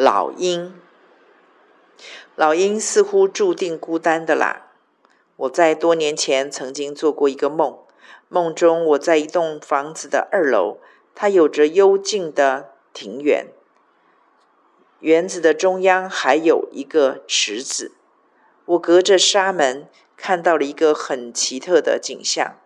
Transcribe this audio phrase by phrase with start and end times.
[0.00, 0.80] 老鹰。
[2.36, 4.68] 老鹰似乎注定孤单的啦。
[5.34, 7.76] 我在多年前曾经做过一个梦，
[8.28, 10.78] 梦中我在一栋房子的二楼，
[11.16, 13.48] 它有着幽静的庭园，
[15.00, 17.90] 园子的中央还有一个池子。
[18.66, 22.56] 我隔着纱门看到了一个很奇特的景象：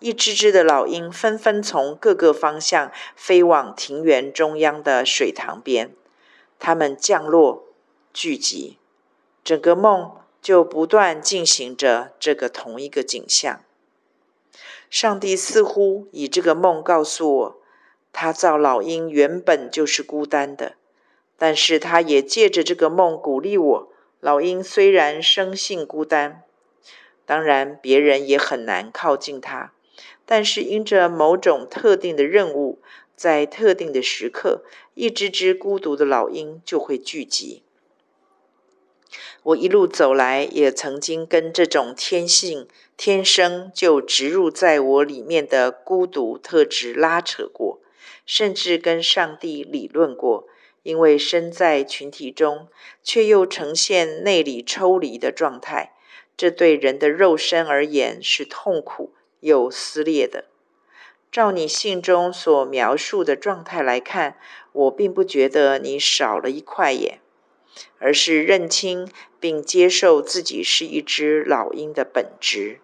[0.00, 5.94] 一只只的老鹰纷纷从各个方向飞往庭园中央的水塘边，
[6.58, 7.64] 他们降落、
[8.12, 8.78] 聚集。
[9.44, 10.12] 整个梦
[10.42, 13.60] 就不断进行着这个同一个景象。
[14.90, 17.60] 上帝似乎以这个梦告诉我，
[18.12, 20.74] 他造老鹰原本就是孤单的，
[21.36, 26.42] 但是他也借着这个梦鼓励我：老鹰虽然生性孤单，
[27.24, 29.72] 当然别人也很难靠近它，
[30.24, 32.80] 但是因着某种特定的任务，
[33.18, 34.62] 在特定的时刻，
[34.94, 37.64] 一只只孤独的老鹰就会聚集。
[39.42, 47.80] 我一路走来，也曾经跟这种天性、天生就植入在我里面的孤独特质拉扯过，
[48.24, 50.46] 甚至跟上帝理论过。
[50.84, 52.68] 因为身在群体中，
[53.02, 55.94] 却又呈现内里抽离的状态，
[56.36, 60.47] 这对人的肉身而言是痛苦又撕裂的。
[61.30, 64.38] 照你信中所描述的状态来看，
[64.72, 67.20] 我并不觉得你少了一块耶。
[68.00, 72.80] 而是认清并接受自己是一只老鹰的本质。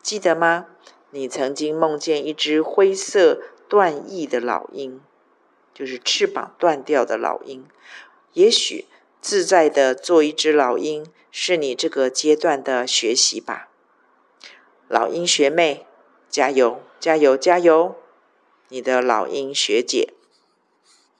[0.00, 0.66] 记得吗？
[1.10, 5.00] 你曾经梦见一只灰色断翼的老鹰，
[5.74, 7.66] 就是翅膀断掉的老鹰。
[8.34, 8.84] 也许
[9.20, 13.68] 自在地做一只老鹰，是你这个阶段的学习吧。
[14.86, 15.86] 老鹰学妹，
[16.36, 17.94] 加油，加油，加油！
[18.68, 20.12] 你的老鹰学姐。